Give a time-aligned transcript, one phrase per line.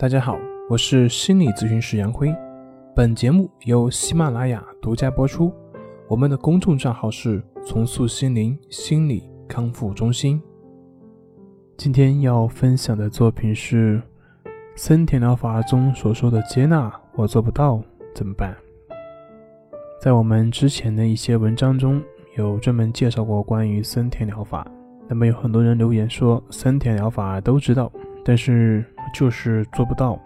[0.00, 2.32] 大家好，我是心理咨询师杨辉。
[2.94, 5.52] 本节目由喜马拉雅独家播出。
[6.06, 10.40] 我们的公众账号是“重塑心灵心理康复中心”。
[11.76, 14.00] 今天要分享的作品是
[14.76, 17.82] 森田疗法中所说的“接纳”，我做不到
[18.14, 18.56] 怎么办？
[20.00, 22.00] 在我们之前的一些文章中
[22.36, 24.64] 有专门介绍过关于森田疗法。
[25.08, 27.90] 那么有很多人留言说，森田疗法都知道，
[28.28, 28.84] 但是。
[29.14, 30.20] 就是做不到，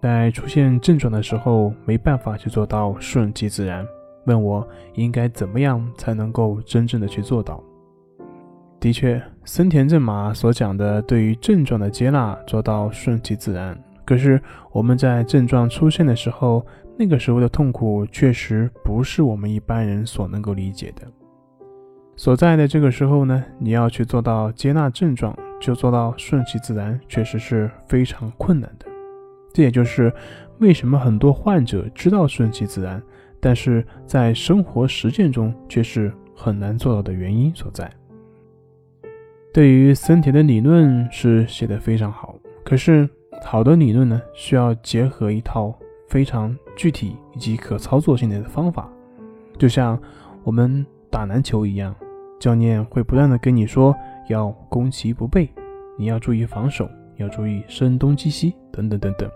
[0.00, 3.84] 在出现症状的时候没办法去做到顺其自然。
[4.26, 4.64] 问我
[4.94, 7.60] 应该怎么样才能够真正的去做到？
[8.78, 13.76] 的确，森田正马所讲的对于症状的接纳，做到顺其自然。
[14.04, 16.64] 可是我们在症状出现的时候，
[16.96, 21.02] 那个时候的痛苦确实不是我们一般人所能够理解的。
[22.14, 25.36] 所在的这个时候呢，你要去做到接纳症状。
[25.60, 28.86] 就做到顺其自然，确实是非常困难的。
[29.52, 30.12] 这也就是
[30.58, 33.02] 为什么很多患者知道顺其自然，
[33.40, 37.90] 但是在生活实践中却是很难做到的原因所在。
[39.52, 43.08] 对于森田的理论是写的非常好，可是
[43.44, 45.72] 好的理论呢，需要结合一套
[46.08, 48.90] 非常具体以及可操作性的方法，
[49.56, 49.96] 就像
[50.42, 51.94] 我们打篮球一样，
[52.40, 53.94] 教练会不断的跟你说。
[54.28, 55.48] 要攻其不备，
[55.98, 59.30] 你要注意防守，要注意声东击西，等等等等。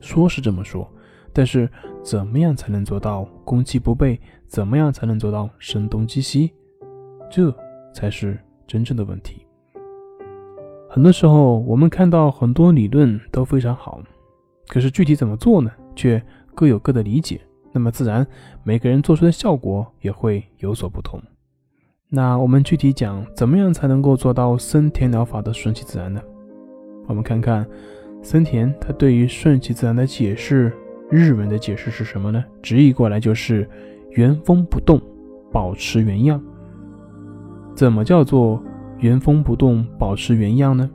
[0.00, 0.88] 说是这么说，
[1.32, 1.68] 但是
[2.02, 4.20] 怎么样才能做到攻其不备？
[4.46, 6.52] 怎么样才能做到声东击西？
[7.28, 7.52] 这
[7.92, 9.44] 才是真正的问题。
[10.88, 14.00] 很多时候，我们看到很多理论都非常好，
[14.68, 15.70] 可是具体怎么做呢？
[15.96, 16.22] 却
[16.54, 17.40] 各有各的理解，
[17.72, 18.24] 那么自然
[18.62, 21.20] 每个人做出的效果也会有所不同。
[22.08, 26.20] 那我们具体讲，怎么样才能够做到森田疗法的顺其自然呢？
[27.08, 27.66] 我们看看
[28.22, 30.72] 森田他对于顺其自然的解释，
[31.10, 32.44] 日文的解释是什么呢？
[32.62, 33.68] 直译过来就是
[34.12, 35.00] 原封不动，
[35.50, 36.40] 保持原样。
[37.74, 38.62] 怎么叫做
[38.98, 40.88] 原封不动，保持原样呢？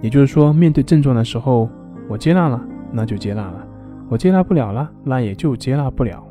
[0.00, 1.68] 也就是说，面对症状的时候，
[2.08, 3.66] 我接纳了，那就接纳了；
[4.08, 6.24] 我接纳不了了，那也就接纳不了，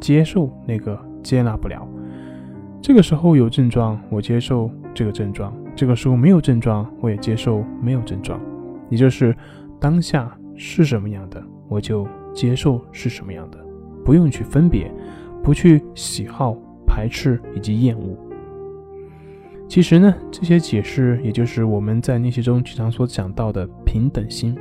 [0.00, 1.86] 接受那个接纳不了。
[2.84, 8.38] 这个时候有症状，我接受这个症状；这个时候没有症状，我也接受没有症状。
[8.90, 9.34] 也就是
[9.80, 13.58] 当下是什么样的，我就接受是什么样的，
[14.04, 14.92] 不用去分别，
[15.42, 16.54] 不去喜好、
[16.86, 18.14] 排斥以及厌恶。
[19.66, 24.54] 其实呢，这些解释也就是我们在练习中经常所讲到的平等心。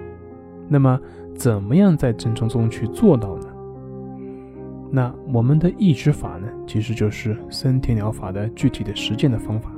[0.70, 0.98] 那么，
[1.36, 3.43] 怎么样在正中中去做到呢？
[4.96, 9.72] 那我们的抑制法呢，其实就是森田疗法的具体的实践的方法。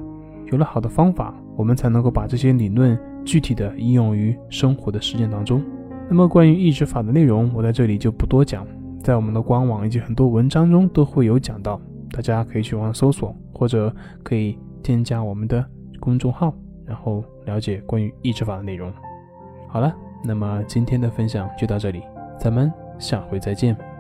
[0.52, 5.64] 有了好的方法，我们才能够把这些理论具体的应用于生活的实践当中。
[6.10, 8.68] 那么关于抑制法的内容，我在这里就不多讲，
[9.02, 11.80] 在我们的官网以及很多文章中都会有讲到，
[12.12, 15.66] 大家可以去网上搜索，或者可以添加我们的
[15.98, 16.54] 公众号，
[16.86, 18.92] 然后了解关于抑制法的内容。
[19.70, 19.96] 好了，
[20.26, 22.02] 那么今天的分享就到这里，
[22.38, 23.95] 咱们下回再见。